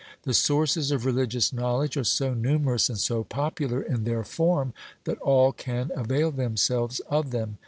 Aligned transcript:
The 0.23 0.33
sources 0.33 0.89
of 0.89 1.05
religious 1.05 1.53
knowledge 1.53 1.95
are 1.95 2.03
so 2.03 2.33
numerous, 2.33 2.89
and 2.89 2.97
so 2.97 3.23
popular 3.23 3.83
in 3.83 4.03
their 4.03 4.23
form, 4.23 4.73
that 5.03 5.19
all 5.19 5.51
can 5.51 5.91
avail 5.95 6.31
themselves 6.31 7.01
of 7.01 7.29
them. 7.29 7.59